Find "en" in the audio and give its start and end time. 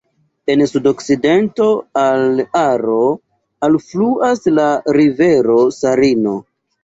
0.51-0.61